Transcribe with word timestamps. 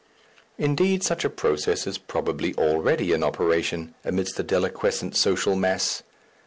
Indeed, 0.57 1.03
such 1.03 1.23
a 1.23 1.29
process 1.29 1.85
is 1.85 1.99
probably 1.99 2.55
already 2.55 3.13
in 3.13 3.23
operation, 3.23 3.93
amidst 4.03 4.35
the 4.35 4.43
deliquescent 4.43 5.15
social 5.15 5.55
mass. 5.55 6.01